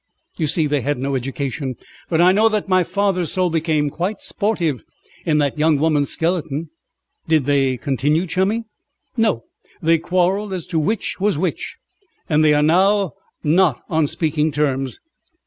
You 0.39 0.47
see 0.47 0.65
they 0.65 0.81
had 0.81 0.97
no 0.97 1.15
education. 1.15 1.75
But 2.09 2.21
I 2.21 2.31
know 2.31 2.49
that 2.49 2.67
my 2.67 2.83
father's 2.83 3.31
soul 3.33 3.51
became 3.51 3.91
quite 3.91 4.19
sportive 4.19 4.81
in 5.27 5.37
that 5.37 5.59
young 5.59 5.77
woman's 5.77 6.09
skeleton." 6.09 6.71
"Did 7.27 7.45
they 7.45 7.77
continue 7.77 8.25
chummy?" 8.25 8.63
"No; 9.15 9.43
they 9.79 9.99
quarrelled 9.99 10.53
as 10.53 10.65
to 10.73 10.79
which 10.79 11.19
was 11.19 11.37
which, 11.37 11.75
and 12.27 12.43
they 12.43 12.55
are 12.55 12.63
not 12.63 13.13
now 13.43 13.79
on 13.89 14.07
speaking 14.07 14.51
terms. 14.51 14.99